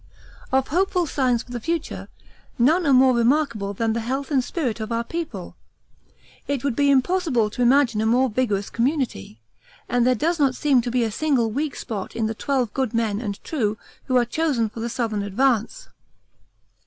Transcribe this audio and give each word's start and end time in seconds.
Of 0.51 0.69
hopeful 0.69 1.05
signs 1.05 1.43
for 1.43 1.51
the 1.51 1.59
future 1.59 2.07
none 2.57 2.87
are 2.87 2.91
more 2.91 3.13
remarkable 3.15 3.71
than 3.75 3.93
the 3.93 3.99
health 3.99 4.31
and 4.31 4.43
spirit 4.43 4.79
of 4.79 4.91
our 4.91 5.03
people. 5.03 5.55
It 6.47 6.63
would 6.63 6.75
be 6.75 6.89
impossible 6.89 7.51
to 7.51 7.61
imagine 7.61 8.01
a 8.01 8.07
more 8.07 8.27
vigorous 8.27 8.71
community, 8.71 9.39
and 9.87 10.07
there 10.07 10.15
does 10.15 10.39
not 10.39 10.55
seem 10.55 10.81
to 10.81 10.89
be 10.89 11.03
a 11.03 11.11
single 11.11 11.51
weak 11.51 11.75
spot 11.75 12.15
in 12.15 12.25
the 12.25 12.33
twelve 12.33 12.73
good 12.73 12.95
men 12.95 13.21
and 13.21 13.39
true 13.43 13.77
who 14.05 14.17
are 14.17 14.25
chosen 14.25 14.69
for 14.69 14.79
the 14.79 14.89
Southern 14.89 15.21
advance. 15.21 15.89